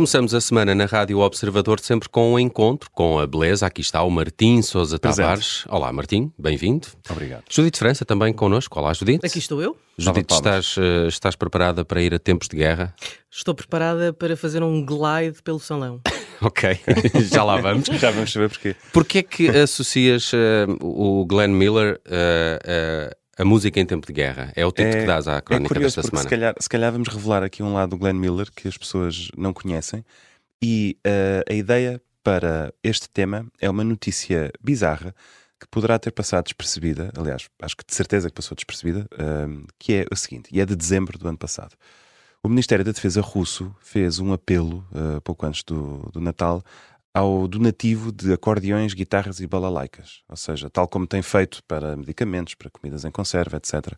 Começamos 0.00 0.32
a 0.32 0.40
semana 0.40 0.74
na 0.74 0.86
Rádio 0.86 1.18
Observador 1.18 1.78
sempre 1.78 2.08
com 2.08 2.32
um 2.32 2.38
encontro 2.38 2.88
com 2.90 3.18
a 3.18 3.26
beleza. 3.26 3.66
Aqui 3.66 3.82
está 3.82 4.02
o 4.02 4.10
Martim 4.10 4.62
Sousa 4.62 4.98
Tavares. 4.98 5.66
Olá, 5.68 5.92
Martim, 5.92 6.32
bem-vindo. 6.38 6.88
Obrigado. 7.10 7.42
Judite 7.50 7.78
França 7.78 8.02
também 8.02 8.32
connosco. 8.32 8.80
Olá, 8.80 8.94
Judite. 8.94 9.26
Aqui 9.26 9.38
estou 9.38 9.60
eu. 9.60 9.76
Judite, 9.98 10.32
estás, 10.32 10.74
uh, 10.78 11.06
estás 11.06 11.36
preparada 11.36 11.84
para 11.84 12.00
ir 12.00 12.14
a 12.14 12.18
tempos 12.18 12.48
de 12.48 12.56
guerra? 12.56 12.94
Estou 13.30 13.54
preparada 13.54 14.10
para 14.10 14.38
fazer 14.38 14.62
um 14.62 14.82
glide 14.82 15.42
pelo 15.44 15.60
salão. 15.60 16.00
ok, 16.40 16.80
já 17.30 17.44
lá 17.44 17.58
vamos. 17.58 17.84
já 17.84 18.10
vamos 18.10 18.32
saber 18.32 18.48
porquê. 18.48 18.76
Porquê 18.94 19.18
é 19.18 19.22
que 19.22 19.48
associas 19.50 20.32
uh, 20.32 20.78
o 20.80 21.26
Glenn 21.26 21.52
Miller 21.52 22.00
uh, 22.06 23.14
a 23.40 23.44
música 23.44 23.80
em 23.80 23.86
tempo 23.86 24.06
de 24.06 24.12
guerra. 24.12 24.52
É 24.54 24.66
o 24.66 24.70
título 24.70 24.96
é, 24.96 25.00
que 25.00 25.06
dás 25.06 25.26
à 25.26 25.36
é 25.36 25.40
crónica 25.40 25.66
é 25.66 25.74
curioso, 25.74 25.96
desta 25.96 26.10
semana. 26.10 26.22
Se 26.22 26.28
calhar, 26.28 26.54
se 26.60 26.68
calhar 26.68 26.92
vamos 26.92 27.08
revelar 27.08 27.42
aqui 27.42 27.62
um 27.62 27.72
lado 27.72 27.90
do 27.90 27.98
Glenn 27.98 28.18
Miller 28.18 28.50
que 28.54 28.68
as 28.68 28.76
pessoas 28.76 29.30
não 29.36 29.52
conhecem. 29.52 30.04
E 30.62 30.98
uh, 31.06 31.50
a 31.50 31.54
ideia 31.54 32.02
para 32.22 32.72
este 32.84 33.08
tema 33.08 33.46
é 33.58 33.70
uma 33.70 33.82
notícia 33.82 34.52
bizarra 34.62 35.14
que 35.58 35.66
poderá 35.68 35.98
ter 35.98 36.10
passado 36.10 36.44
despercebida, 36.44 37.10
aliás, 37.16 37.48
acho 37.60 37.76
que 37.76 37.84
de 37.86 37.94
certeza 37.94 38.28
que 38.28 38.34
passou 38.34 38.54
despercebida, 38.54 39.06
uh, 39.12 39.66
que 39.78 39.94
é 39.94 40.06
o 40.10 40.16
seguinte, 40.16 40.48
e 40.52 40.60
é 40.60 40.66
de 40.66 40.76
dezembro 40.76 41.18
do 41.18 41.28
ano 41.28 41.36
passado. 41.36 41.74
O 42.42 42.48
Ministério 42.48 42.84
da 42.84 42.92
Defesa 42.92 43.20
russo 43.20 43.74
fez 43.80 44.18
um 44.18 44.32
apelo, 44.32 44.86
uh, 44.92 45.20
pouco 45.22 45.44
antes 45.46 45.62
do, 45.62 46.10
do 46.12 46.20
Natal, 46.20 46.62
ao 47.12 47.48
donativo 47.48 48.12
de 48.12 48.32
acordeões, 48.32 48.94
guitarras 48.94 49.40
e 49.40 49.46
balalaicas, 49.46 50.22
ou 50.28 50.36
seja, 50.36 50.70
tal 50.70 50.86
como 50.86 51.06
tem 51.06 51.22
feito 51.22 51.62
para 51.64 51.96
medicamentos, 51.96 52.54
para 52.54 52.70
comidas 52.70 53.04
em 53.04 53.10
conserva, 53.10 53.56
etc., 53.56 53.74
uh, 53.74 53.96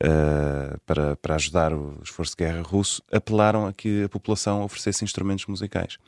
eh, 0.00 0.76
para, 0.86 1.16
para 1.16 1.34
ajudar 1.34 1.72
o 1.72 1.98
esforço 2.02 2.36
de 2.36 2.44
guerra 2.44 2.62
russo, 2.62 3.02
apelaram 3.10 3.66
a 3.66 3.72
que 3.72 4.04
a 4.04 4.08
população 4.08 4.62
oferecesse 4.62 5.04
instrumentos 5.04 5.46
musicais. 5.46 5.98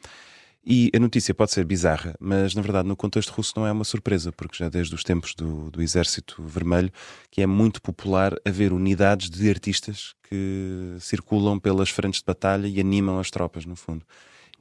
E 0.66 0.90
a 0.96 0.98
notícia 0.98 1.34
pode 1.34 1.50
ser 1.50 1.64
bizarra, 1.64 2.14
mas 2.18 2.54
na 2.54 2.62
verdade 2.62 2.88
no 2.88 2.96
contexto 2.96 3.30
russo 3.30 3.52
não 3.56 3.66
é 3.66 3.72
uma 3.72 3.84
surpresa, 3.84 4.32
porque 4.32 4.56
já 4.56 4.70
desde 4.70 4.94
os 4.94 5.04
tempos 5.04 5.34
do, 5.34 5.70
do 5.70 5.82
Exército 5.82 6.42
Vermelho 6.42 6.90
que 7.30 7.42
é 7.42 7.46
muito 7.46 7.82
popular 7.82 8.34
haver 8.46 8.72
unidades 8.72 9.28
de 9.28 9.50
artistas 9.50 10.14
que 10.22 10.96
circulam 11.00 11.60
pelas 11.60 11.90
frentes 11.90 12.20
de 12.20 12.24
batalha 12.24 12.66
e 12.66 12.80
animam 12.80 13.18
as 13.18 13.30
tropas, 13.30 13.66
no 13.66 13.76
fundo. 13.76 14.06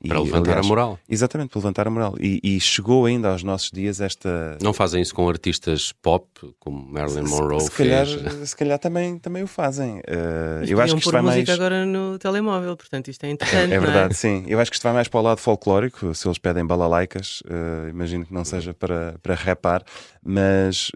Para 0.08 0.20
e, 0.20 0.24
levantar 0.24 0.52
aliás, 0.52 0.66
a 0.66 0.70
moral. 0.70 1.00
Exatamente, 1.10 1.50
para 1.50 1.60
levantar 1.60 1.88
a 1.88 1.90
moral. 1.90 2.16
E, 2.20 2.40
e, 2.44 2.60
chegou 2.60 3.06
ainda 3.06 3.30
aos 3.30 3.42
nossos 3.42 3.72
dias 3.72 4.02
esta. 4.02 4.58
Não 4.62 4.74
fazem 4.74 5.02
isso 5.02 5.16
com 5.16 5.28
artistas 5.30 5.94
pop, 5.94 6.28
como 6.60 6.86
Marilyn 6.86 7.24
Monroe 7.24 7.62
se, 7.62 7.68
se 7.68 7.72
fez? 7.72 8.16
Calhar, 8.16 8.32
se 8.46 8.56
calhar 8.56 8.80
também, 8.80 9.18
também 9.18 9.44
o 9.44 9.48
fazem. 9.48 10.00
Uh, 10.00 10.66
eu 10.68 10.82
acho 10.82 10.94
que 10.96 11.00
isto 11.00 11.12
vai 11.12 11.22
música 11.22 11.52
mais. 11.52 11.60
agora 11.60 11.86
no 11.86 12.20
telemóvel, 12.20 12.76
portanto 12.76 13.08
isto 13.08 13.24
é 13.26 13.30
interessante. 13.32 13.72
É, 13.72 13.76
é 13.76 13.80
verdade, 13.80 14.12
é? 14.12 14.16
sim. 14.16 14.44
Eu 14.48 14.60
acho 14.60 14.70
que 14.70 14.76
isto 14.76 14.84
vai 14.84 14.94
mais 14.94 15.08
para 15.08 15.20
o 15.20 15.24
lado 15.24 15.40
folclórico. 15.40 16.14
Se 16.14 16.28
eles 16.28 16.38
pedem 16.38 16.66
balalaicas, 16.66 17.42
uh, 17.42 17.90
imagino 17.90 18.26
que 18.26 18.34
não 18.34 18.44
seja 18.44 18.74
para, 18.74 19.16
para 19.24 19.36
rapar, 19.36 19.84
mas 20.22 20.92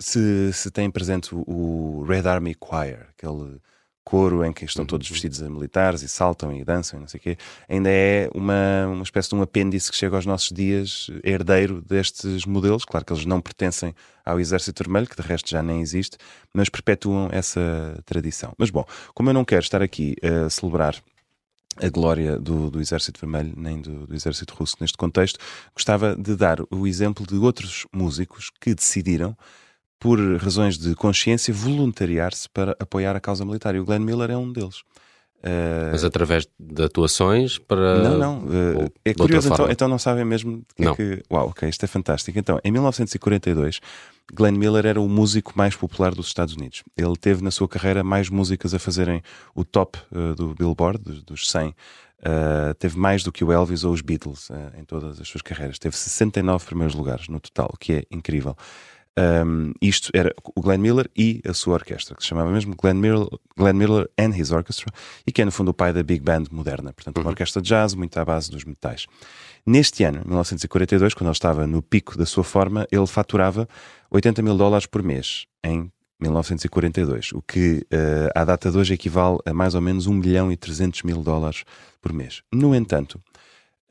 se, 0.00 0.52
se 0.52 0.70
tem 0.70 0.90
presente 0.90 1.32
o, 1.32 1.44
o 1.46 2.04
Red 2.08 2.26
Army 2.26 2.56
Choir, 2.60 3.06
aquele 3.16 3.60
coro 4.08 4.42
em 4.42 4.54
que 4.54 4.64
estão 4.64 4.86
todos 4.86 5.06
uhum. 5.06 5.12
vestidos 5.12 5.42
a 5.42 5.50
militares 5.50 6.00
e 6.00 6.08
saltam 6.08 6.50
e 6.50 6.64
dançam 6.64 6.98
e 6.98 7.02
não 7.02 7.08
sei 7.08 7.18
o 7.18 7.22
quê, 7.22 7.36
ainda 7.68 7.90
é 7.90 8.30
uma, 8.34 8.86
uma 8.86 9.02
espécie 9.02 9.28
de 9.28 9.34
um 9.34 9.42
apêndice 9.42 9.90
que 9.90 9.96
chega 9.98 10.16
aos 10.16 10.24
nossos 10.24 10.48
dias, 10.50 11.10
herdeiro 11.22 11.82
destes 11.82 12.46
modelos. 12.46 12.86
Claro 12.86 13.04
que 13.04 13.12
eles 13.12 13.26
não 13.26 13.38
pertencem 13.38 13.94
ao 14.24 14.40
Exército 14.40 14.82
Vermelho, 14.82 15.06
que 15.06 15.20
de 15.20 15.28
resto 15.28 15.50
já 15.50 15.62
nem 15.62 15.82
existe, 15.82 16.16
mas 16.54 16.70
perpetuam 16.70 17.28
essa 17.30 18.02
tradição. 18.06 18.54
Mas 18.56 18.70
bom, 18.70 18.86
como 19.12 19.28
eu 19.28 19.34
não 19.34 19.44
quero 19.44 19.62
estar 19.62 19.82
aqui 19.82 20.16
a 20.22 20.48
celebrar 20.48 20.96
a 21.76 21.88
glória 21.90 22.38
do, 22.38 22.70
do, 22.70 22.80
Exército 22.80 23.20
Vermelho 23.20 23.52
nem 23.58 23.78
do, 23.78 24.06
do, 24.06 24.14
Exército 24.14 24.54
Russo 24.54 24.76
neste 24.80 24.96
contexto, 24.96 25.38
gostava 25.74 26.16
de 26.16 26.34
dar 26.34 26.60
o 26.70 26.86
exemplo 26.86 27.26
de 27.26 27.36
outros 27.36 27.86
músicos 27.92 28.50
que 28.58 28.74
decidiram 28.74 29.36
por 29.98 30.18
razões 30.36 30.78
de 30.78 30.94
consciência, 30.94 31.52
voluntariar-se 31.52 32.48
para 32.48 32.76
apoiar 32.78 33.16
a 33.16 33.20
causa 33.20 33.44
militar. 33.44 33.74
E 33.74 33.80
o 33.80 33.84
Glenn 33.84 34.00
Miller 34.00 34.30
é 34.30 34.36
um 34.36 34.52
deles. 34.52 34.82
Uh... 35.38 35.92
Mas 35.92 36.02
através 36.02 36.48
de 36.58 36.82
atuações 36.82 37.58
para. 37.58 38.02
Não, 38.02 38.18
não. 38.18 38.38
Uh, 38.38 38.92
é 39.04 39.14
curioso, 39.14 39.52
então, 39.52 39.70
então, 39.70 39.88
não 39.88 39.98
sabem 39.98 40.24
mesmo 40.24 40.64
que, 40.74 40.84
não. 40.84 40.94
que. 40.94 41.22
Uau, 41.30 41.48
ok, 41.48 41.68
isto 41.68 41.84
é 41.84 41.86
fantástico. 41.86 42.38
Então, 42.38 42.58
em 42.64 42.72
1942, 42.72 43.80
Glenn 44.32 44.58
Miller 44.58 44.84
era 44.84 45.00
o 45.00 45.08
músico 45.08 45.52
mais 45.54 45.76
popular 45.76 46.12
dos 46.12 46.26
Estados 46.26 46.54
Unidos. 46.54 46.82
Ele 46.96 47.16
teve 47.16 47.42
na 47.42 47.52
sua 47.52 47.68
carreira 47.68 48.02
mais 48.02 48.28
músicas 48.28 48.74
a 48.74 48.80
fazerem 48.80 49.22
o 49.54 49.64
top 49.64 49.98
uh, 50.10 50.34
do 50.34 50.54
Billboard, 50.54 50.98
dos, 50.98 51.22
dos 51.22 51.50
100. 51.50 51.68
Uh, 51.68 52.74
teve 52.76 52.98
mais 52.98 53.22
do 53.22 53.30
que 53.30 53.44
o 53.44 53.52
Elvis 53.52 53.84
ou 53.84 53.92
os 53.92 54.00
Beatles 54.00 54.48
em 54.76 54.84
todas 54.84 55.20
as 55.20 55.28
suas 55.28 55.40
carreiras. 55.40 55.78
Teve 55.78 55.96
69 55.96 56.66
primeiros 56.66 56.96
lugares 56.96 57.28
no 57.28 57.38
total, 57.38 57.70
o 57.72 57.76
que 57.76 57.92
é 57.92 58.02
incrível. 58.10 58.56
Um, 59.18 59.72
isto 59.82 60.10
era 60.14 60.32
o 60.54 60.60
Glenn 60.60 60.78
Miller 60.78 61.10
e 61.16 61.42
a 61.44 61.52
sua 61.52 61.74
orquestra, 61.74 62.14
que 62.14 62.22
se 62.22 62.28
chamava 62.28 62.50
mesmo 62.52 62.76
Glenn 62.80 62.94
Miller, 62.94 63.26
Glenn 63.56 63.74
Miller 63.74 64.08
and 64.16 64.36
His 64.36 64.52
Orchestra, 64.52 64.92
e 65.26 65.32
que 65.32 65.42
é 65.42 65.44
no 65.44 65.50
fundo 65.50 65.72
o 65.72 65.74
pai 65.74 65.92
da 65.92 66.04
Big 66.04 66.22
Band 66.22 66.44
moderna, 66.52 66.92
portanto, 66.92 67.16
uma 67.16 67.24
uhum. 67.24 67.30
orquestra 67.30 67.60
de 67.60 67.68
jazz 67.68 67.94
muito 67.94 68.16
à 68.16 68.24
base 68.24 68.48
dos 68.48 68.64
metais. 68.64 69.06
Neste 69.66 70.04
ano, 70.04 70.20
1942, 70.24 71.14
quando 71.14 71.28
ele 71.28 71.32
estava 71.32 71.66
no 71.66 71.82
pico 71.82 72.16
da 72.16 72.24
sua 72.24 72.44
forma, 72.44 72.86
ele 72.92 73.06
faturava 73.06 73.68
80 74.10 74.40
mil 74.40 74.56
dólares 74.56 74.86
por 74.86 75.02
mês 75.02 75.46
em 75.64 75.90
1942, 76.20 77.32
o 77.32 77.42
que 77.42 77.86
uh, 77.92 78.30
à 78.34 78.44
data 78.44 78.70
de 78.70 78.78
hoje 78.78 78.94
equivale 78.94 79.38
a 79.44 79.52
mais 79.52 79.74
ou 79.74 79.80
menos 79.80 80.06
1 80.06 80.14
milhão 80.14 80.50
e 80.50 80.56
300 80.56 81.02
mil 81.02 81.22
dólares 81.22 81.64
por 82.00 82.12
mês. 82.12 82.42
No 82.52 82.74
entanto, 82.74 83.20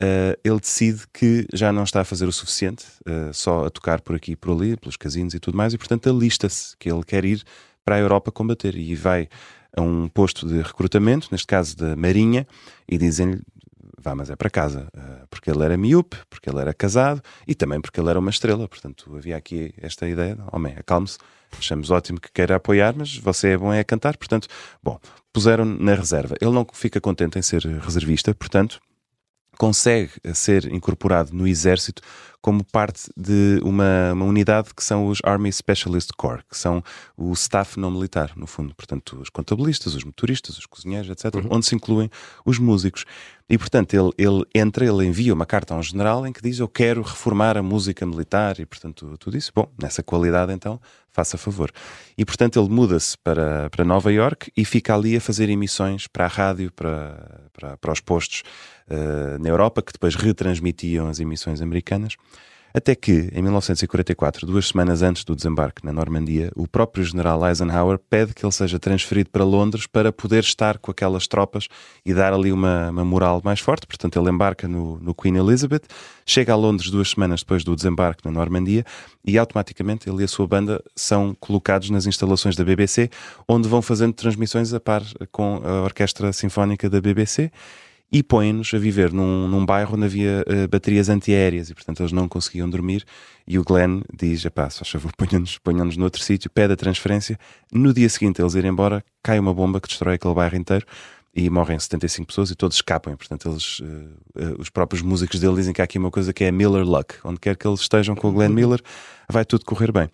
Uh, 0.02 0.38
ele 0.44 0.60
decide 0.60 1.06
que 1.12 1.48
já 1.52 1.74
não 1.74 1.84
está 1.84 2.02
a 2.02 2.06
fazer 2.06 2.28
o 2.28 2.32
suficiente, 2.32 2.86
uh, 3.08 3.34
só 3.34 3.66
a 3.66 3.70
tocar 3.70 4.00
por 4.02 4.16
aqui 4.16 4.34
e 4.34 4.36
por 4.36 4.52
ali, 4.52 4.78
pelos 4.78 4.96
casinos 4.96 5.34
e 5.34 5.40
tudo 5.40 5.58
mais, 5.58 5.74
e 5.74 5.78
portanto 5.78 6.08
alista-se 6.08 6.78
que 6.78 6.92
ele 6.92 7.04
quer 7.04 7.26
ir 7.26 7.44
para 7.84 7.96
a 7.96 8.00
Europa 8.00 8.32
combater 8.32 8.76
e 8.76 8.94
vai 8.94 9.28
a 9.76 9.82
um 9.82 10.08
posto 10.08 10.48
de 10.48 10.62
recrutamento, 10.62 11.30
neste 11.32 11.48
caso 11.48 11.76
da 11.76 11.96
Marinha, 11.96 12.46
e 12.88 12.98
dizem-lhe 12.98 13.42
vá, 14.00 14.14
mas 14.14 14.30
é 14.30 14.36
para 14.36 14.50
casa, 14.50 14.88
uh, 14.96 15.28
porque 15.30 15.50
ele 15.50 15.64
era 15.64 15.76
miúpe, 15.76 16.18
porque 16.30 16.50
ele 16.50 16.60
era 16.60 16.74
casado 16.74 17.22
e 17.48 17.56
também 17.56 17.82
porque 17.82 18.00
ele 18.00 18.10
era 18.10 18.20
uma 18.20 18.30
estrela. 18.30 18.68
Portanto, 18.68 19.12
havia 19.16 19.36
aqui 19.36 19.74
esta 19.82 20.08
ideia: 20.08 20.38
homem, 20.52 20.76
acalme-se, 20.78 21.18
achamos 21.58 21.90
ótimo 21.90 22.20
que 22.22 22.32
queira 22.32 22.56
apoiar, 22.56 22.94
mas 22.96 23.18
você 23.18 23.50
é 23.50 23.58
bom 23.58 23.74
é 23.74 23.80
a 23.80 23.84
cantar. 23.84 24.16
Portanto, 24.16 24.48
bom, 24.82 25.00
puseram 25.34 25.66
na 25.66 25.96
reserva. 25.96 26.36
Ele 26.40 26.52
não 26.52 26.66
fica 26.72 27.02
contente 27.02 27.38
em 27.38 27.42
ser 27.42 27.66
reservista, 27.66 28.34
portanto, 28.34 28.80
consegue 29.58 30.12
ser 30.34 30.72
incorporado 30.72 31.34
no 31.34 31.48
exército 31.48 32.02
como 32.42 32.64
parte 32.64 33.10
de 33.18 33.60
uma, 33.64 34.14
uma, 34.14 34.26
unidade 34.26 34.74
que 34.74 34.84
são 34.84 35.08
os 35.08 35.20
Army 35.24 35.52
Specialist 35.52 36.12
Corps, 36.16 36.44
que 36.50 36.58
são 36.58 36.82
o 37.18 37.34
staff 37.34 37.78
não 37.80 37.92
militar, 37.92 38.32
no 38.38 38.48
fundo. 38.48 38.74
Portanto, 38.74 39.20
os 39.20 39.30
contabilistas, 39.30 39.96
os 39.96 40.04
motoristas, 40.04 40.58
os 40.58 40.66
cozinheiros, 40.66 41.10
etc., 41.10 41.36
uhum. 41.36 41.50
onde 41.52 41.66
se 41.66 41.76
incluem 41.76 42.10
os 42.46 42.58
músicos. 42.58 43.06
E, 43.50 43.58
portanto, 43.58 43.94
ele, 43.94 44.12
ele 44.18 44.44
entra, 44.54 44.86
ele 44.86 45.06
envia 45.06 45.34
uma 45.34 45.46
carta 45.46 45.74
a 45.74 45.78
um 45.78 45.84
general 45.84 46.28
em 46.28 46.34
que 46.34 46.42
diz: 46.42 46.60
Eu 46.60 46.68
quero 46.68 47.02
reformar 47.02 47.58
a 47.58 47.64
música 47.64 48.06
militar, 48.06 48.60
e, 48.60 48.66
portanto, 48.66 49.18
tudo 49.18 49.38
isso. 49.38 49.52
Bom, 49.56 49.72
nessa 49.82 50.04
qualidade, 50.04 50.52
então, 50.52 50.80
faça 51.12 51.38
favor. 51.38 51.72
E, 52.18 52.26
portanto, 52.26 52.60
ele 52.60 52.70
muda-se 52.70 53.18
para, 53.18 53.70
para 53.70 53.86
Nova 53.86 54.12
York 54.12 54.52
e 54.56 54.66
fica 54.66 54.94
ali 54.94 55.16
a 55.16 55.22
fazer 55.22 55.50
emissões 55.50 56.08
para 56.08 56.26
a 56.26 56.28
rádio, 56.28 56.72
para, 56.74 57.50
para, 57.54 57.78
para 57.78 57.92
os 57.94 58.02
postos 58.02 58.44
uh, 58.90 59.42
na 59.42 59.50
Europa, 59.50 59.82
que 59.82 59.94
depois 59.94 60.16
retransmitiam 60.16 61.08
as 61.08 61.20
emissões 61.20 61.62
americanas. 61.62 62.16
Até 62.78 62.94
que, 62.94 63.32
em 63.34 63.42
1944, 63.42 64.46
duas 64.46 64.68
semanas 64.68 65.02
antes 65.02 65.24
do 65.24 65.36
desembarque 65.36 65.84
na 65.84 65.92
Normandia, 65.92 66.52
o 66.56 66.68
próprio 66.68 67.04
general 67.04 67.44
Eisenhower 67.44 67.98
pede 67.98 68.36
que 68.36 68.46
ele 68.46 68.52
seja 68.52 68.78
transferido 68.78 69.32
para 69.32 69.44
Londres 69.44 69.88
para 69.88 70.14
poder 70.14 70.44
estar 70.44 70.78
com 70.78 70.92
aquelas 70.92 71.28
tropas 71.28 71.68
e 72.06 72.14
dar 72.14 72.34
ali 72.34 72.52
uma, 72.52 72.92
uma 72.92 73.04
moral 73.04 73.42
mais 73.44 73.60
forte. 73.60 73.88
Portanto, 73.88 74.20
ele 74.20 74.30
embarca 74.30 74.68
no, 74.68 75.00
no 75.00 75.16
Queen 75.16 75.38
Elizabeth, 75.38 75.82
chega 76.24 76.54
a 76.54 76.56
Londres 76.56 76.92
duas 76.92 77.10
semanas 77.10 77.40
depois 77.40 77.64
do 77.64 77.76
desembarque 77.76 78.24
na 78.24 78.30
Normandia 78.30 78.86
e 79.26 79.40
automaticamente 79.40 80.08
ele 80.08 80.22
e 80.22 80.26
a 80.26 80.28
sua 80.28 80.46
banda 80.46 80.80
são 80.96 81.36
colocados 81.40 81.90
nas 81.90 82.06
instalações 82.06 82.56
da 82.56 82.64
BBC, 82.64 83.10
onde 83.48 83.68
vão 83.68 83.82
fazendo 83.82 84.14
transmissões 84.14 84.72
a 84.72 84.80
par 84.80 85.02
com 85.32 85.64
a 85.66 85.82
Orquestra 85.82 86.32
Sinfónica 86.32 86.88
da 86.88 87.02
BBC 87.02 87.52
e 88.12 88.24
põem-nos 88.24 88.74
a 88.74 88.78
viver 88.78 89.12
num, 89.12 89.48
num 89.48 89.66
bairro 89.66 89.96
onde 89.96 90.06
havia 90.06 90.44
uh, 90.48 90.68
baterias 90.68 91.10
antiaéreas 91.10 91.70
e, 91.70 91.74
portanto, 91.74 92.02
eles 92.02 92.12
não 92.12 92.28
conseguiam 92.28 92.70
dormir. 92.70 93.04
E 93.46 93.60
o 93.60 93.64
Glenn 93.64 94.02
diz: 94.18 94.46
pá, 94.46 94.70
só 94.70 94.86
favor, 94.86 95.12
ponham-nos 95.18 95.58
ponham 95.58 95.86
no 95.86 96.04
outro 96.04 96.22
sítio, 96.22 96.50
pede 96.50 96.74
a 96.74 96.76
transferência. 96.76 97.38
No 97.72 97.94
dia 97.94 98.08
seguinte, 98.08 98.42
eles 98.42 98.56
irem 98.56 98.72
embora, 98.72 99.04
cai 99.22 99.38
uma 99.40 99.54
bomba 99.54 99.82
que 99.82 99.88
destrói 99.88 100.16
aquele 100.16 100.34
bairro 100.34 100.56
inteiro 100.56 100.86
e 101.36 101.50
morrem 101.50 101.78
75 101.78 102.28
pessoas 102.28 102.50
e 102.50 102.56
todos 102.56 102.78
escapam. 102.78 103.16
Portanto, 103.16 103.50
eles, 103.50 103.80
uh, 103.80 103.84
uh, 103.84 104.56
os 104.60 104.70
próprios 104.70 105.04
músicos 105.04 105.40
dele 105.40 105.56
dizem 105.56 105.74
que 105.74 105.82
há 105.82 105.84
aqui 105.84 106.00
uma 106.00 106.10
coisa 106.10 106.34
que 106.34 106.44
é 106.44 106.52
Miller 106.52 106.84
Luck. 106.84 107.16
Onde 107.24 107.40
quer 107.40 107.56
que 107.56 107.68
eles 107.68 107.82
estejam 107.82 108.16
com 108.16 108.30
o 108.30 108.32
Glenn 108.32 108.54
Miller, 108.54 108.82
vai 109.30 109.46
tudo 109.46 109.66
correr 109.66 109.92
bem. 109.92 110.10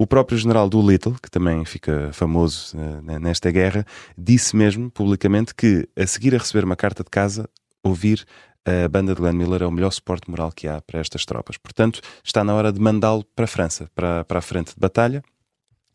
O 0.00 0.06
próprio 0.06 0.38
general 0.38 0.66
Doolittle, 0.66 1.14
que 1.22 1.30
também 1.30 1.62
fica 1.66 2.08
famoso 2.14 2.74
uh, 2.74 3.18
nesta 3.18 3.50
guerra, 3.50 3.84
disse 4.16 4.56
mesmo 4.56 4.90
publicamente 4.90 5.54
que, 5.54 5.86
a 5.94 6.06
seguir 6.06 6.34
a 6.34 6.38
receber 6.38 6.64
uma 6.64 6.74
carta 6.74 7.04
de 7.04 7.10
casa, 7.10 7.46
ouvir 7.84 8.24
a 8.64 8.88
banda 8.88 9.14
de 9.14 9.20
Glenn 9.20 9.36
Miller 9.36 9.60
é 9.62 9.66
o 9.66 9.70
melhor 9.70 9.90
suporte 9.90 10.30
moral 10.30 10.52
que 10.52 10.66
há 10.66 10.80
para 10.80 11.00
estas 11.00 11.26
tropas. 11.26 11.58
Portanto, 11.58 12.00
está 12.24 12.42
na 12.42 12.54
hora 12.54 12.72
de 12.72 12.80
mandá-lo 12.80 13.22
para 13.36 13.44
a 13.44 13.46
França, 13.46 13.90
para, 13.94 14.24
para 14.24 14.38
a 14.38 14.42
frente 14.42 14.68
de 14.68 14.80
batalha. 14.80 15.22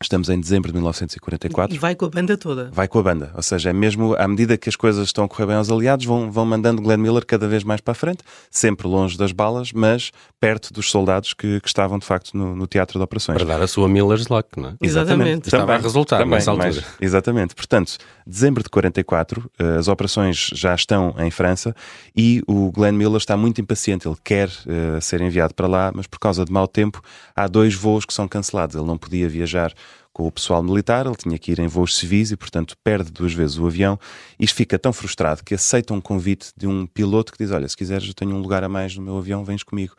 Estamos 0.02 0.28
em 0.28 0.38
dezembro 0.38 0.68
de 0.68 0.74
1944. 0.74 1.74
E 1.74 1.78
vai 1.78 1.94
com 1.94 2.04
a 2.04 2.10
banda 2.10 2.36
toda. 2.36 2.70
Vai 2.70 2.86
com 2.86 2.98
a 2.98 3.02
banda. 3.02 3.30
Ou 3.34 3.42
seja, 3.42 3.70
é 3.70 3.72
mesmo 3.72 4.14
à 4.18 4.28
medida 4.28 4.58
que 4.58 4.68
as 4.68 4.76
coisas 4.76 5.06
estão 5.06 5.24
a 5.24 5.28
correr 5.28 5.46
bem 5.46 5.56
aos 5.56 5.70
aliados, 5.70 6.04
vão, 6.04 6.30
vão 6.30 6.44
mandando 6.44 6.82
Glenn 6.82 6.98
Miller 6.98 7.24
cada 7.24 7.48
vez 7.48 7.64
mais 7.64 7.80
para 7.80 7.92
a 7.92 7.94
frente, 7.94 8.18
sempre 8.50 8.86
longe 8.86 9.16
das 9.16 9.32
balas, 9.32 9.72
mas 9.72 10.12
perto 10.38 10.70
dos 10.70 10.90
soldados 10.90 11.32
que, 11.32 11.60
que 11.60 11.66
estavam 11.66 11.98
de 11.98 12.04
facto 12.04 12.36
no, 12.36 12.54
no, 12.54 12.66
teatro 12.66 12.98
de 12.98 13.02
operações. 13.02 13.38
Para 13.38 13.46
dar 13.46 13.62
a 13.62 13.66
sua 13.66 13.88
Miller's 13.88 14.28
Luck, 14.28 14.60
não 14.60 14.68
é? 14.68 14.74
Exatamente. 14.82 15.46
Estava 15.46 15.62
também, 15.62 15.76
a 15.76 15.80
resultar 15.80 16.18
também, 16.18 16.34
nessa 16.34 16.50
altura. 16.50 16.74
Mas, 16.74 16.84
exatamente. 17.00 17.54
Portanto, 17.54 17.96
dezembro 18.26 18.62
de 18.62 18.68
44, 18.68 19.50
eh, 19.58 19.76
as 19.78 19.88
operações 19.88 20.50
já 20.52 20.74
estão 20.74 21.14
em 21.18 21.30
França 21.30 21.74
e 22.14 22.42
o 22.46 22.70
Glenn 22.70 22.92
Miller 22.92 23.16
está 23.16 23.34
muito 23.34 23.62
impaciente. 23.62 24.06
Ele 24.06 24.16
quer 24.22 24.48
uh, 24.48 25.00
ser 25.00 25.22
enviado 25.22 25.54
para 25.54 25.66
lá, 25.66 25.90
mas 25.94 26.06
por 26.06 26.18
causa 26.18 26.44
de 26.44 26.52
mau 26.52 26.68
tempo, 26.68 27.00
há 27.34 27.46
dois 27.46 27.74
voos 27.74 28.04
que 28.04 28.12
são 28.12 28.28
cancelados. 28.28 28.76
Ele 28.76 28.84
não 28.84 28.98
podia 28.98 29.26
viajar 29.26 29.72
com 30.12 30.26
o 30.26 30.32
pessoal 30.32 30.62
militar, 30.62 31.04
ele 31.04 31.14
tinha 31.14 31.38
que 31.38 31.52
ir 31.52 31.58
em 31.58 31.66
voos 31.66 31.96
civis 31.96 32.30
e, 32.30 32.36
portanto, 32.36 32.74
perde 32.82 33.10
duas 33.10 33.34
vezes 33.34 33.58
o 33.58 33.66
avião. 33.66 33.98
E 34.40 34.46
fica 34.46 34.78
tão 34.78 34.92
frustrado 34.92 35.44
que 35.44 35.54
aceita 35.54 35.92
um 35.92 36.00
convite 36.00 36.52
de 36.56 36.66
um 36.66 36.86
piloto 36.86 37.32
que 37.32 37.38
diz: 37.38 37.50
Olha, 37.50 37.68
se 37.68 37.76
quiseres, 37.76 38.08
eu 38.08 38.14
tenho 38.14 38.34
um 38.34 38.40
lugar 38.40 38.64
a 38.64 38.68
mais 38.68 38.96
no 38.96 39.02
meu 39.02 39.18
avião, 39.18 39.44
vens 39.44 39.62
comigo. 39.62 39.94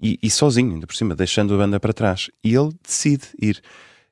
E, 0.00 0.18
e 0.22 0.30
sozinho, 0.30 0.72
ainda 0.72 0.86
por 0.86 0.96
cima, 0.96 1.14
deixando 1.14 1.54
a 1.54 1.58
banda 1.58 1.78
para 1.78 1.92
trás. 1.92 2.30
E 2.42 2.54
ele 2.54 2.70
decide 2.82 3.26
ir 3.42 3.60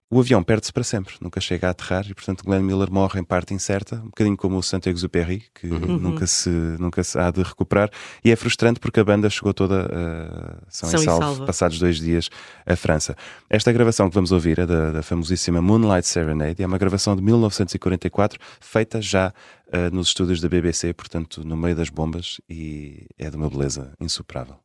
o 0.09 0.21
avião 0.21 0.41
perde-se 0.43 0.73
para 0.73 0.85
sempre, 0.85 1.15
nunca 1.21 1.41
chega 1.41 1.67
a 1.67 1.71
aterrar 1.71 2.07
e, 2.09 2.15
portanto, 2.15 2.45
Glenn 2.45 2.63
Miller 2.63 2.91
morre 2.93 3.19
em 3.19 3.25
parte 3.25 3.53
incerta, 3.53 3.97
um 3.97 4.07
bocadinho 4.07 4.37
como 4.37 4.57
o 4.57 4.63
Saint-Exupéry, 4.63 5.45
que 5.53 5.67
uhum. 5.67 5.99
nunca, 5.99 6.27
se, 6.29 6.49
nunca 6.49 7.03
se 7.03 7.19
há 7.19 7.31
de 7.33 7.43
recuperar. 7.43 7.91
E 8.25 8.31
é 8.31 8.37
frustrante 8.37 8.79
porque 8.79 9.01
a 9.01 9.05
banda 9.05 9.29
chegou 9.29 9.53
toda 9.53 9.87
uh, 9.87 10.63
são, 10.69 10.89
são 10.91 11.01
em 11.01 11.05
salvo, 11.05 11.45
passados 11.45 11.81
dois 11.81 11.99
dias 11.99 12.29
à 12.65 12.77
França. 12.77 13.17
Esta 13.51 13.73
gravação 13.73 14.09
que 14.09 14.15
vamos 14.15 14.31
ouvir 14.31 14.61
é 14.61 14.67
da, 14.67 14.93
da 14.93 15.03
famosíssima 15.03 15.61
Moonlight 15.61 16.07
Serenade, 16.07 16.63
é 16.63 16.67
uma 16.67 16.79
gravação 16.79 17.17
de 17.17 17.23
1944, 17.23 18.39
feita 18.61 19.03
já 19.03 19.33
uh, 19.67 19.95
nos 19.95 20.09
estúdios 20.09 20.41
da 20.41 20.49
BBC, 20.49 20.93
portanto, 20.93 21.43
no 21.45 21.57
meio 21.57 21.75
das 21.75 21.91
bombas, 21.91 22.41
e 22.49 23.09
é 23.19 23.29
de 23.29 23.37
uma 23.37 23.51
beleza 23.51 23.93
insuperável. 24.01 24.57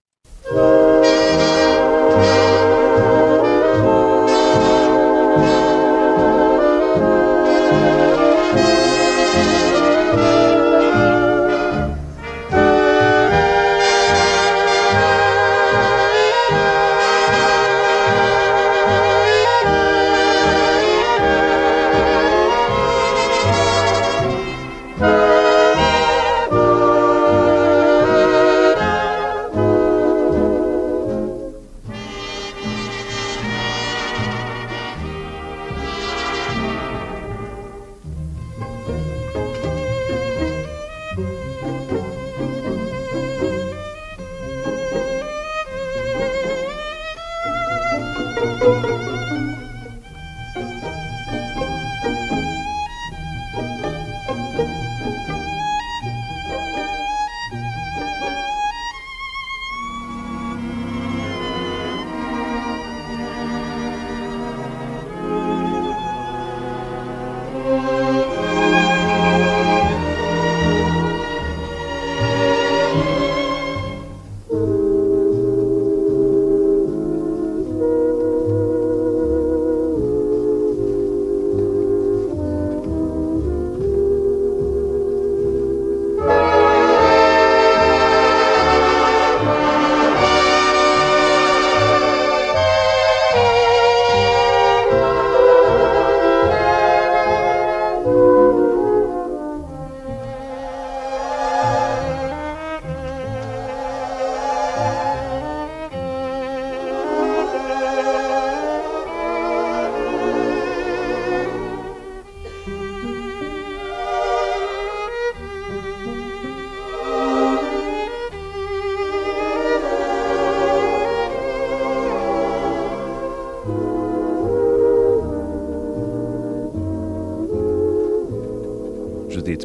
Lord. 5.42 5.71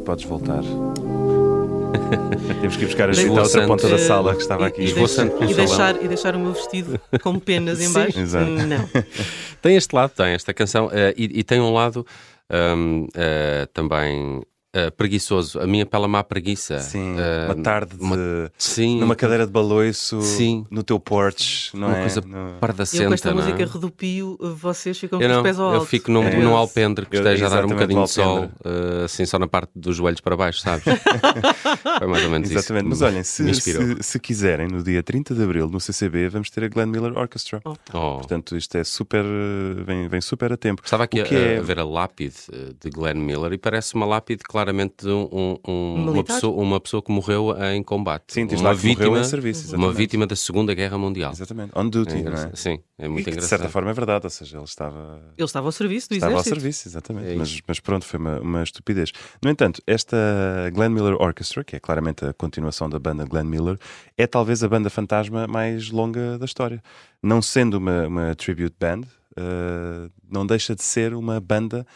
Podes 0.07 0.25
voltar. 0.25 0.63
Temos 2.61 2.77
que 2.77 2.85
ir 2.85 2.87
buscar 2.87 3.11
a 3.11 3.13
Judite 3.13 3.37
à 3.37 3.43
outra 3.43 3.67
ponta 3.67 3.89
da 3.89 3.99
sala 3.99 4.35
que 4.35 4.41
estava 4.41 4.67
aqui. 4.67 4.83
E, 4.83 4.85
e, 4.85 5.51
e, 5.51 5.55
deixar, 5.55 6.03
e 6.03 6.07
deixar 6.07 6.37
o 6.37 6.39
meu 6.39 6.53
vestido 6.53 7.01
com 7.21 7.39
penas 7.41 7.81
em 7.83 7.93
baixo? 7.93 8.17
Não. 8.21 8.89
tem 9.61 9.77
este 9.77 9.95
lado, 9.95 10.13
tem 10.13 10.29
esta 10.29 10.55
canção, 10.55 10.87
uh, 10.87 11.13
e, 11.17 11.41
e, 11.41 11.43
tem 11.43 11.61
um 11.61 11.73
lado 11.75 12.07
um, 12.49 13.03
uh, 13.03 13.09
eh, 13.17 13.69
também 13.75 14.41
uh, 14.76 14.92
preguiçoso. 14.92 15.59
A 15.61 15.66
minha 15.66 15.87
pela 15.87 16.06
má 16.06 16.23
preguiça. 16.23 16.78
Sim, 16.80 17.14
uh, 17.14 17.52
uma 17.52 17.62
tarde 17.62 17.97
de, 17.97 18.02
uma, 18.02 18.16
sim, 18.59 19.00
numa 19.00 19.16
cadeira 19.16 19.47
de 19.47 19.52
baloiço 19.52 20.21
sim, 20.21 20.66
no 20.71 20.83
teu 20.83 21.00
porch, 21.00 21.76
não 21.76 21.88
uma 21.88 21.97
é? 21.97 22.00
coisa 22.00 22.21
no... 22.21 22.59
pardacenta. 22.61 23.04
Eu 23.04 23.09
com 23.09 23.14
esta 23.14 23.30
não 23.30 23.37
música 23.37 23.62
é? 23.62 23.66
redupio, 23.66 24.38
vocês 24.40 24.99
ficam 24.99 25.21
eu 25.21 25.28
com 25.28 25.37
os 25.37 25.42
pés 25.42 25.59
ao 25.59 25.66
alto. 25.66 25.76
Eu 25.83 25.87
fico 25.87 26.11
num, 26.11 26.25
é. 26.25 26.37
num 26.37 26.56
alpendre 26.56 27.06
que 27.06 27.16
esteja 27.16 27.47
a 27.47 27.49
dar 27.49 27.64
um 27.64 27.68
bocadinho 27.68 28.04
de 28.04 28.11
sol, 28.11 28.45
uh, 28.45 29.04
assim 29.04 29.25
só 29.25 29.38
na 29.38 29.49
parte 29.49 29.71
dos 29.75 29.97
joelhos 29.97 30.21
para 30.21 30.37
baixo, 30.37 30.61
sabes? 30.61 30.85
Foi 31.99 32.06
mais 32.06 32.25
ou 32.25 32.30
menos 32.30 32.50
Exatamente. 32.50 32.92
isso. 32.92 33.02
Mas 33.02 33.02
olhem, 33.02 33.23
se, 33.23 33.54
se, 33.54 33.97
se, 34.00 34.18
quiserem, 34.18 34.68
no 34.68 34.83
dia 34.83 35.02
30 35.02 35.35
de 35.35 35.42
Abril, 35.42 35.68
no 35.68 35.80
CCB, 35.80 36.28
vamos 36.28 36.50
ter 36.50 36.64
a 36.64 36.68
Glenn 36.68 36.87
Miller 36.87 37.16
Orchestra. 37.16 37.61
Oh. 37.64 37.75
Oh. 37.92 38.16
Portanto, 38.18 38.56
isto 38.56 38.76
é 38.76 38.85
super, 38.85 39.25
vem, 39.85 40.09
vem 40.09 40.21
super 40.21 40.52
a 40.52 40.56
tempo. 40.56 40.83
Estava 40.85 41.04
aqui 41.04 41.21
a, 41.21 41.26
é... 41.26 41.59
a, 41.59 41.62
ver 41.62 41.78
a 41.78 41.85
lápide 41.85 42.37
de 42.80 42.90
Glenn 42.90 43.18
Miller 43.18 43.52
e 43.52 43.59
parece 43.59 43.95
uma 43.95 44.06
lápide 44.06 44.42
claramente 44.66 45.04
de 45.04 45.11
um 45.11 45.56
um, 45.66 46.11
uma, 46.11 46.25
pessoa, 46.25 46.62
uma 46.62 46.80
pessoa 46.80 47.02
que 47.02 47.12
morreu 47.12 47.54
em 47.73 47.82
combate. 47.82 48.25
Sim, 48.28 48.49
uma 48.58 48.75
vítima, 48.75 49.20
em 49.20 49.25
serviço, 49.25 49.76
uma 49.76 49.92
vítima 49.92 50.26
da 50.26 50.35
Segunda 50.35 50.75
Guerra 50.75 50.99
Mundial. 50.99 51.32
Exatamente, 51.32 51.70
on 51.76 51.88
duty, 51.88 52.16
é 52.16 52.23
não 52.23 52.32
é? 52.32 52.50
Sim, 52.54 52.80
é 52.99 53.06
muito 53.06 53.28
e 53.28 53.30
engraçado. 53.30 53.42
De 53.42 53.49
certa 53.49 53.68
forma 53.68 53.90
é 53.90 53.94
verdade, 53.94 54.26
ou 54.26 54.30
seja, 54.30 54.56
ele 54.56 54.64
estava. 54.64 55.20
Ele 55.37 55.44
estava 55.44 55.68
ao 55.68 55.73
serviço 55.73 56.08
do 56.08 56.14
estava 56.14 56.32
exército. 56.32 56.56
Estava 56.56 56.56
ao 56.56 56.61
serviço, 56.61 56.88
exatamente. 56.88 57.32
É 57.32 57.35
mas, 57.37 57.61
mas, 57.66 57.80
pronto, 57.80 58.04
foi 58.04 58.18
uma, 58.18 58.40
uma 58.40 58.62
estupidez. 58.62 59.12
No 59.42 59.50
entanto, 59.50 59.80
esta 59.87 60.16
Glenn 60.73 60.90
Miller 60.90 61.14
Orchestra, 61.20 61.62
que 61.62 61.76
é 61.76 61.80
claramente 61.80 62.25
a 62.25 62.32
continuação 62.32 62.88
da 62.88 62.99
banda 62.99 63.25
Glenn 63.25 63.46
Miller, 63.46 63.78
é 64.18 64.26
talvez 64.26 64.64
a 64.64 64.68
banda 64.68 64.90
fantasma 64.90 65.46
mais 65.46 65.90
longa 65.90 66.38
da 66.38 66.44
história. 66.44 66.82
Não 67.23 67.40
sendo 67.40 67.75
uma, 67.75 68.06
uma 68.06 68.35
tribute 68.35 68.75
band, 68.78 69.02
uh, 69.38 70.11
não 70.28 70.46
deixa 70.46 70.75
de 70.75 70.82
ser 70.82 71.14
uma 71.14 71.40
banda 71.40 71.87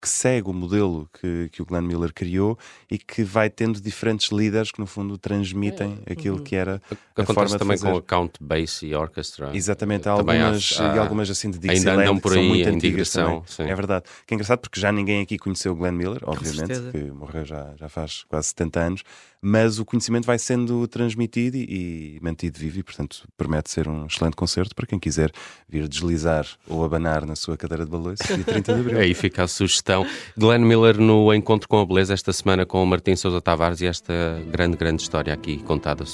que 0.00 0.08
segue 0.08 0.48
o 0.48 0.52
modelo 0.52 1.08
que, 1.20 1.48
que 1.50 1.60
o 1.60 1.66
Glenn 1.66 1.82
Miller 1.82 2.12
criou 2.12 2.56
e 2.90 2.96
que 2.96 3.24
vai 3.24 3.50
tendo 3.50 3.80
diferentes 3.80 4.30
líderes 4.30 4.70
que 4.70 4.78
no 4.78 4.86
fundo 4.86 5.18
transmitem 5.18 5.98
é. 6.06 6.12
aquilo 6.12 6.38
uhum. 6.38 6.44
que 6.44 6.54
era 6.54 6.80
a, 7.16 7.22
a 7.22 7.26
forma 7.26 7.46
de 7.46 7.58
também 7.58 7.76
fazer. 7.76 7.90
com 7.90 7.98
a 7.98 8.02
Count 8.02 8.38
Basie 8.40 8.94
Orchestra. 8.94 9.50
Exatamente, 9.54 10.08
há 10.08 10.12
algumas, 10.12 10.78
há, 10.80 10.94
e 10.94 10.98
algumas 10.98 11.28
assim 11.30 11.50
de 11.50 11.58
Dixieland 11.58 12.02
ainda 12.02 12.20
por 12.20 12.32
aí, 12.32 12.38
são 12.38 12.44
muito 12.44 12.68
antigas 12.68 13.10
também. 13.10 13.42
Sim. 13.46 13.64
É 13.64 13.74
verdade. 13.74 14.04
Que 14.26 14.34
é 14.34 14.36
engraçado 14.36 14.60
porque 14.60 14.80
já 14.80 14.92
ninguém 14.92 15.22
aqui 15.22 15.36
conheceu 15.36 15.72
o 15.72 15.76
Glenn 15.76 15.92
Miller, 15.92 16.20
obviamente, 16.22 16.92
que 16.92 17.10
morreu 17.10 17.44
já, 17.44 17.74
já 17.76 17.88
faz 17.88 18.24
quase 18.28 18.48
70 18.48 18.80
anos, 18.80 19.02
mas 19.40 19.78
o 19.78 19.84
conhecimento 19.84 20.26
vai 20.26 20.38
sendo 20.38 20.86
transmitido 20.88 21.56
e, 21.56 22.16
e 22.16 22.20
mantido 22.20 22.58
vivo 22.58 22.78
e, 22.78 22.82
portanto, 22.82 23.26
promete 23.36 23.70
ser 23.70 23.88
um 23.88 24.06
excelente 24.06 24.34
concerto 24.34 24.74
para 24.74 24.86
quem 24.86 24.98
quiser 24.98 25.30
vir 25.68 25.88
deslizar 25.88 26.46
ou 26.66 26.84
abanar 26.84 27.24
na 27.24 27.36
sua 27.36 27.56
cadeira 27.56 27.84
de 27.84 27.90
balanço 27.90 28.22
dia 28.26 28.44
30 28.44 28.74
de 28.74 28.80
abril. 28.80 28.98
Aí 29.00 29.14
fica 29.14 29.44
a 29.44 29.48
sugestão. 29.48 30.06
Glenn 30.36 30.64
Miller 30.64 30.98
no 30.98 31.32
Encontro 31.32 31.68
com 31.68 31.80
a 31.80 31.86
Beleza 31.86 32.14
esta 32.14 32.32
semana 32.32 32.66
com 32.66 32.82
o 32.82 32.86
Martim 32.86 33.16
Sousa 33.16 33.40
Tavares 33.40 33.80
e 33.80 33.86
esta 33.86 34.12
grande, 34.50 34.76
grande 34.76 35.02
história 35.02 35.32
aqui 35.32 35.58
contada 35.58 36.04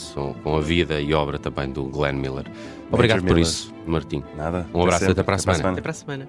com 0.43 0.57
a 0.57 0.61
vida 0.61 1.01
e 1.01 1.15
obra 1.15 1.39
também 1.39 1.71
do 1.71 1.85
Glenn 1.85 2.17
Miller. 2.17 2.45
Obrigado 2.91 3.23
Major 3.23 3.29
por 3.29 3.35
Miller. 3.35 3.43
isso, 3.43 3.75
Martim. 3.87 4.23
Nada. 4.37 4.67
Um 4.73 4.83
abraço 4.83 5.05
até, 5.05 5.13
até 5.13 5.23
para 5.23 5.37
a 5.37 5.39
semana. 5.39 5.71
Até 5.71 5.81
para 5.81 5.91
a 5.91 5.95
semana. 5.95 6.29